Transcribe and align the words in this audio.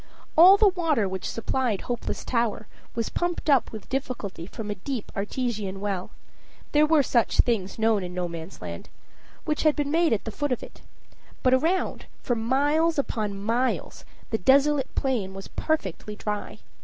All 0.35 0.57
the 0.57 0.67
water 0.69 1.07
which 1.07 1.29
supplied 1.29 1.81
Hopeless 1.81 2.25
Tower 2.25 2.65
was 2.95 3.09
pumped 3.09 3.51
up 3.51 3.71
with 3.71 3.87
difficulty 3.87 4.47
from 4.47 4.71
a 4.71 4.81
deep 4.81 5.11
artesian 5.15 5.79
well 5.79 6.09
there 6.71 6.87
were 6.87 7.03
such 7.03 7.37
things 7.41 7.77
known 7.77 8.01
in 8.01 8.11
Nomansland 8.15 8.89
which 9.45 9.61
had 9.61 9.75
been 9.75 9.91
made 9.91 10.11
at 10.11 10.23
the 10.25 10.31
foot 10.31 10.51
of 10.51 10.63
it. 10.63 10.81
But 11.43 11.53
around, 11.53 12.07
for 12.19 12.33
miles 12.35 12.97
upon 12.97 13.43
miles, 13.43 14.03
the 14.31 14.39
desolate 14.39 14.89
plain 14.95 15.35
was 15.35 15.49
perfectly 15.49 16.15
dry. 16.15 16.57